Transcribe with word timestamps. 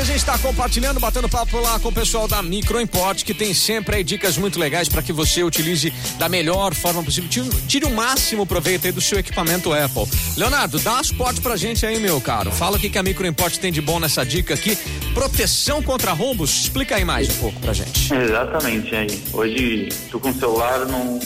a 0.00 0.04
gente 0.04 0.16
está 0.16 0.38
compartilhando, 0.38 0.98
batendo 0.98 1.28
papo 1.28 1.60
lá 1.60 1.78
com 1.78 1.88
o 1.88 1.92
pessoal 1.92 2.26
da 2.26 2.42
Micro 2.42 2.80
Import, 2.80 3.22
que 3.24 3.34
tem 3.34 3.52
sempre 3.52 3.96
aí 3.96 4.04
dicas 4.04 4.38
muito 4.38 4.58
legais 4.58 4.88
para 4.88 5.02
que 5.02 5.12
você 5.12 5.42
utilize 5.42 5.92
da 6.18 6.28
melhor 6.28 6.74
forma 6.74 7.02
possível. 7.02 7.28
Tire, 7.28 7.48
tire, 7.66 7.84
o 7.84 7.90
máximo 7.90 8.46
proveito 8.46 8.86
aí 8.86 8.92
do 8.92 9.00
seu 9.00 9.18
equipamento 9.18 9.72
Apple. 9.72 10.04
Leonardo, 10.36 10.78
dá 10.78 10.98
as 10.98 11.12
portas 11.12 11.40
pra 11.40 11.56
gente 11.56 11.84
aí, 11.84 12.00
meu 12.00 12.20
caro. 12.20 12.50
Fala 12.50 12.76
o 12.76 12.80
que, 12.80 12.88
que 12.88 12.98
a 12.98 13.02
Micro 13.02 13.26
Import 13.26 13.56
tem 13.56 13.70
de 13.70 13.80
bom 13.80 14.00
nessa 14.00 14.24
dica 14.24 14.54
aqui. 14.54 14.76
Proteção 15.12 15.82
contra 15.82 16.12
roubos. 16.12 16.62
Explica 16.62 16.96
aí 16.96 17.04
mais 17.04 17.28
um 17.28 17.40
pouco 17.40 17.60
pra 17.60 17.72
gente. 17.72 18.14
Exatamente, 18.14 18.94
aí. 18.94 19.22
Hoje, 19.32 19.88
tu 20.10 20.18
com 20.18 20.30
o 20.30 20.34
celular 20.34 20.86
não 20.86 21.20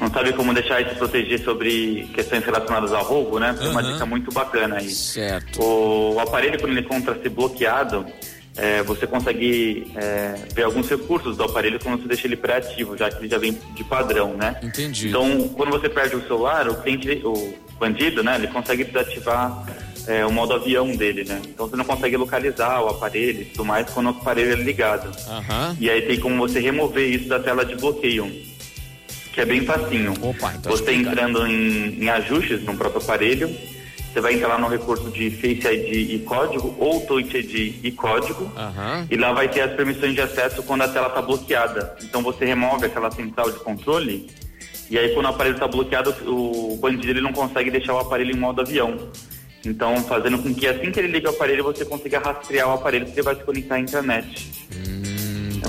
não 0.00 0.10
sabe 0.10 0.32
como 0.32 0.54
deixar 0.54 0.82
se 0.88 0.94
proteger 0.94 1.40
sobre 1.44 2.08
questões 2.14 2.42
relacionadas 2.42 2.90
ao 2.92 3.04
roubo, 3.04 3.38
né? 3.38 3.54
É 3.60 3.64
uhum. 3.64 3.70
uma 3.70 3.82
dica 3.82 4.06
muito 4.06 4.32
bacana 4.32 4.76
aí. 4.78 4.88
Certo. 4.88 5.62
O, 5.62 6.14
o 6.14 6.20
aparelho, 6.20 6.58
quando 6.58 6.72
ele 6.72 6.80
encontra 6.80 7.20
ser 7.20 7.28
bloqueado, 7.28 8.06
é, 8.56 8.82
você 8.82 9.06
consegue 9.06 9.92
é, 9.94 10.34
ver 10.54 10.62
alguns 10.62 10.88
recursos 10.88 11.36
do 11.36 11.44
aparelho 11.44 11.78
quando 11.78 12.00
você 12.00 12.08
deixa 12.08 12.26
ele 12.26 12.36
pré-ativo, 12.36 12.96
já 12.96 13.10
que 13.10 13.18
ele 13.18 13.28
já 13.28 13.36
vem 13.36 13.58
de 13.74 13.84
padrão, 13.84 14.34
né? 14.34 14.58
Entendi. 14.62 15.08
Então, 15.08 15.48
quando 15.50 15.70
você 15.70 15.88
perde 15.88 16.16
o 16.16 16.22
celular, 16.22 16.66
o 16.66 16.76
cliente, 16.82 17.20
o 17.22 17.54
bandido, 17.78 18.22
né? 18.22 18.36
Ele 18.36 18.48
consegue 18.48 18.84
desativar 18.84 19.64
é, 20.06 20.24
o 20.24 20.32
modo 20.32 20.54
avião 20.54 20.90
dele, 20.96 21.24
né? 21.24 21.42
Então 21.46 21.68
você 21.68 21.76
não 21.76 21.84
consegue 21.84 22.16
localizar 22.16 22.82
o 22.82 22.88
aparelho 22.88 23.42
e 23.42 23.44
tudo 23.44 23.66
mais 23.66 23.88
quando 23.90 24.06
o 24.06 24.10
aparelho 24.10 24.52
é 24.52 24.56
ligado. 24.56 25.06
Uhum. 25.06 25.76
E 25.78 25.90
aí 25.90 26.02
tem 26.02 26.18
como 26.18 26.36
você 26.38 26.58
remover 26.58 27.06
isso 27.08 27.28
da 27.28 27.38
tela 27.38 27.64
de 27.64 27.76
bloqueio 27.76 28.49
que 29.32 29.40
é 29.40 29.44
bem 29.44 29.64
facinho. 29.64 30.14
Opa, 30.20 30.54
então 30.54 30.72
você 30.72 30.92
entrando 30.92 31.46
em, 31.46 32.02
em, 32.02 32.08
ajustes 32.08 32.62
no 32.64 32.76
próprio 32.76 33.02
aparelho, 33.02 33.50
você 34.12 34.20
vai 34.20 34.34
entrar 34.34 34.48
lá 34.48 34.58
no 34.58 34.68
recurso 34.68 35.10
de 35.10 35.30
Face 35.30 35.66
ID 35.66 36.10
e 36.12 36.18
código 36.20 36.74
ou 36.78 37.00
Touch 37.02 37.36
ID 37.36 37.84
e 37.84 37.92
código 37.92 38.44
uhum. 38.44 39.06
e 39.08 39.16
lá 39.16 39.32
vai 39.32 39.48
ter 39.48 39.60
as 39.60 39.72
permissões 39.72 40.14
de 40.14 40.20
acesso 40.20 40.62
quando 40.62 40.82
a 40.82 40.88
tela 40.88 41.08
está 41.08 41.22
bloqueada. 41.22 41.96
Então 42.02 42.22
você 42.22 42.44
remove 42.44 42.86
aquela 42.86 43.10
central 43.10 43.50
de 43.50 43.60
controle 43.60 44.28
e 44.90 44.98
aí 44.98 45.14
quando 45.14 45.26
o 45.26 45.28
aparelho 45.28 45.54
está 45.54 45.68
bloqueado, 45.68 46.14
o 46.26 46.76
bandido 46.76 47.12
ele 47.12 47.20
não 47.20 47.32
consegue 47.32 47.70
deixar 47.70 47.94
o 47.94 47.98
aparelho 47.98 48.32
em 48.34 48.38
modo 48.38 48.60
avião. 48.60 49.10
Então, 49.64 49.96
fazendo 50.04 50.38
com 50.38 50.54
que 50.54 50.66
assim 50.66 50.90
que 50.90 50.98
ele 50.98 51.08
liga 51.08 51.30
o 51.30 51.34
aparelho, 51.34 51.62
você 51.62 51.84
consiga 51.84 52.18
rastrear 52.18 52.68
o 52.68 52.72
aparelho, 52.72 53.04
porque 53.04 53.20
ele 53.20 53.24
vai 53.24 53.36
se 53.36 53.44
conectar 53.44 53.74
à 53.74 53.78
internet. 53.78 54.50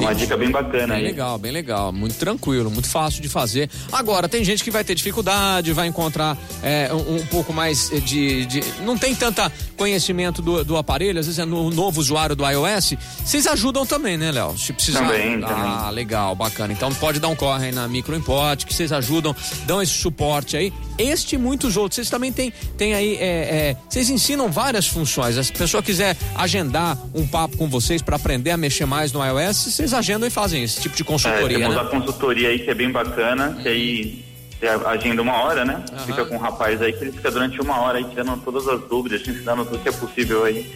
É 0.03 0.07
uma 0.07 0.15
dica 0.15 0.37
bem 0.37 0.51
bacana 0.51 0.95
bem 0.95 0.97
aí. 0.97 1.03
legal, 1.03 1.37
bem 1.37 1.51
legal. 1.51 1.91
Muito 1.91 2.15
tranquilo, 2.15 2.69
muito 2.69 2.89
fácil 2.89 3.21
de 3.21 3.29
fazer. 3.29 3.69
Agora, 3.91 4.27
tem 4.27 4.43
gente 4.43 4.63
que 4.63 4.71
vai 4.71 4.83
ter 4.83 4.95
dificuldade, 4.95 5.71
vai 5.73 5.87
encontrar 5.87 6.37
é, 6.63 6.89
um, 6.93 7.15
um, 7.15 7.25
pouco 7.27 7.53
mais 7.53 7.89
de, 7.89 8.45
de, 8.45 8.63
Não 8.83 8.97
tem 8.97 9.13
tanta 9.15 9.51
conhecimento 9.77 10.41
do, 10.41 10.63
do 10.63 10.77
aparelho, 10.77 11.19
às 11.19 11.25
vezes 11.25 11.39
é 11.39 11.45
no 11.45 11.69
novo 11.69 11.99
usuário 11.99 12.35
do 12.35 12.47
iOS. 12.47 12.93
Vocês 13.23 13.47
ajudam 13.47 13.85
também, 13.85 14.17
né, 14.17 14.31
Léo? 14.31 14.57
Se 14.57 14.73
precisar. 14.73 15.01
Também, 15.01 15.41
ah, 15.43 15.47
também. 15.47 15.95
legal, 15.95 16.35
bacana. 16.35 16.73
Então 16.73 16.93
pode 16.95 17.19
dar 17.19 17.27
um 17.27 17.35
corre 17.35 17.67
aí 17.67 17.71
na 17.71 17.87
Microimport, 17.87 18.65
que 18.65 18.73
vocês 18.73 18.91
ajudam, 18.91 19.35
dão 19.65 19.81
esse 19.81 19.93
suporte 19.93 20.55
aí. 20.57 20.73
Este 20.97 21.35
e 21.35 21.37
muitos 21.37 21.77
outros. 21.77 21.95
Vocês 21.95 22.09
também 22.09 22.31
têm, 22.31 22.53
têm 22.77 22.93
aí. 22.93 23.15
É, 23.15 23.25
é, 23.25 23.77
vocês 23.89 24.09
ensinam 24.09 24.51
várias 24.51 24.87
funções. 24.87 25.35
Se 25.45 25.51
a 25.51 25.57
pessoa 25.57 25.81
quiser 25.81 26.15
agendar 26.35 26.97
um 27.13 27.25
papo 27.25 27.57
com 27.57 27.67
vocês 27.67 28.01
para 28.01 28.15
aprender 28.15 28.51
a 28.51 28.57
mexer 28.57 28.85
mais 28.85 29.11
no 29.11 29.23
iOS, 29.25 29.57
vocês 29.91 29.93
agendam 29.93 30.27
e 30.27 30.31
fazem 30.31 30.63
esse 30.63 30.81
tipo 30.81 30.95
de 30.95 31.03
consultoria. 31.03 31.57
É, 31.57 31.59
temos 31.59 31.75
né? 31.75 31.81
a 31.81 31.85
consultoria 31.85 32.49
aí 32.49 32.59
que 32.59 32.69
é 32.69 32.73
bem 32.73 32.91
bacana, 32.91 33.57
que 33.61 33.67
aí 33.67 34.25
você 34.57 34.67
agenda 34.67 35.21
uma 35.21 35.43
hora, 35.43 35.65
né? 35.65 35.83
Uhum. 35.91 35.99
Fica 36.05 36.25
com 36.25 36.35
um 36.35 36.39
rapaz 36.39 36.81
aí 36.81 36.93
que 36.93 37.03
ele 37.03 37.11
fica 37.11 37.29
durante 37.29 37.59
uma 37.61 37.79
hora 37.81 37.97
aí 37.97 38.05
tirando 38.05 38.41
todas 38.43 38.67
as 38.67 38.81
dúvidas, 38.87 39.21
ensinando 39.27 39.65
tudo 39.65 39.79
que 39.79 39.89
é 39.89 39.91
possível 39.91 40.45
aí 40.45 40.69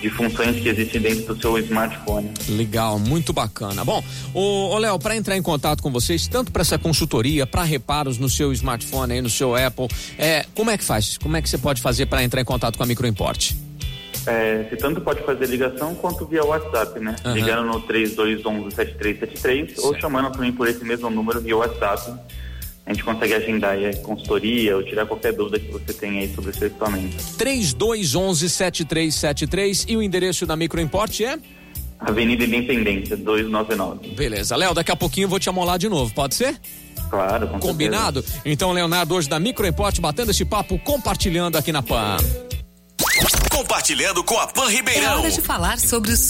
de 0.00 0.08
funções 0.08 0.58
que 0.58 0.66
existem 0.66 0.98
dentro 0.98 1.34
do 1.34 1.40
seu 1.40 1.58
smartphone. 1.58 2.30
Legal, 2.48 2.98
muito 2.98 3.34
bacana. 3.34 3.84
Bom, 3.84 4.02
o, 4.32 4.78
Léo, 4.78 4.98
para 4.98 5.14
entrar 5.14 5.36
em 5.36 5.42
contato 5.42 5.82
com 5.82 5.92
vocês, 5.92 6.26
tanto 6.26 6.50
para 6.50 6.62
essa 6.62 6.78
consultoria, 6.78 7.46
para 7.46 7.62
reparos 7.64 8.16
no 8.16 8.30
seu 8.30 8.50
smartphone 8.54 9.12
aí, 9.12 9.20
no 9.20 9.28
seu 9.28 9.54
Apple, 9.54 9.88
é, 10.16 10.46
como 10.54 10.70
é 10.70 10.78
que 10.78 10.84
faz? 10.84 11.18
Como 11.18 11.36
é 11.36 11.42
que 11.42 11.50
você 11.50 11.58
pode 11.58 11.82
fazer 11.82 12.06
para 12.06 12.24
entrar 12.24 12.40
em 12.40 12.46
contato 12.46 12.78
com 12.78 12.82
a 12.82 12.86
Microimport? 12.86 13.52
É, 14.26 14.66
você 14.68 14.76
tanto 14.76 15.00
pode 15.00 15.22
fazer 15.22 15.46
ligação 15.46 15.94
quanto 15.94 16.26
via 16.26 16.44
WhatsApp, 16.44 17.00
né? 17.00 17.16
Uhum. 17.24 17.34
Ligando 17.34 17.66
no 17.66 17.80
3211-7373 17.82 19.78
ou 19.78 19.98
chamando 19.98 20.32
também 20.32 20.52
por 20.52 20.68
esse 20.68 20.84
mesmo 20.84 21.08
número 21.08 21.40
via 21.40 21.56
WhatsApp 21.56 22.12
a 22.90 22.92
gente 22.92 23.04
consegue 23.04 23.32
agendar 23.34 23.72
aí 23.72 23.86
a 23.86 23.96
consultoria 23.98 24.76
ou 24.76 24.82
tirar 24.82 25.06
qualquer 25.06 25.32
dúvida 25.32 25.60
que 25.60 25.70
você 25.70 25.92
tenha 25.92 26.22
aí 26.22 26.34
sobre 26.34 26.50
o 26.50 26.54
seu 26.54 26.66
equipamento. 26.66 27.16
3211-7373 27.38 29.84
e 29.88 29.96
o 29.96 30.02
endereço 30.02 30.44
da 30.44 30.56
Microimport 30.56 31.20
é? 31.20 31.38
Avenida 32.00 32.44
Independência, 32.44 33.16
299. 33.16 34.08
Beleza. 34.14 34.56
Léo, 34.56 34.74
daqui 34.74 34.90
a 34.90 34.96
pouquinho 34.96 35.26
eu 35.26 35.28
vou 35.28 35.38
te 35.38 35.48
amolar 35.48 35.78
de 35.78 35.88
novo, 35.88 36.12
pode 36.12 36.34
ser? 36.34 36.60
Claro, 37.10 37.46
com 37.46 37.60
Combinado? 37.60 38.22
Certeza. 38.22 38.42
Então, 38.44 38.72
Leonardo, 38.72 39.14
hoje 39.14 39.28
da 39.28 39.38
Microimport, 39.38 40.00
batendo 40.00 40.32
esse 40.32 40.44
papo, 40.44 40.76
compartilhando 40.78 41.56
aqui 41.56 41.70
na 41.70 41.82
PAN. 41.82 42.16
Compartilhando 43.50 44.24
com 44.24 44.38
a 44.38 44.46
PAN 44.46 44.68
Ribeirão. 44.68 45.12
É 45.12 45.16
hora 45.18 45.30
de 45.30 45.40
falar 45.40 45.78
sobre 45.78 46.10
os 46.10 46.18